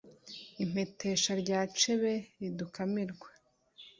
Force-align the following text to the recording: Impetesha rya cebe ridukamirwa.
Impetesha 0.63 1.31
rya 1.41 1.59
cebe 1.79 2.13
ridukamirwa. 2.39 3.29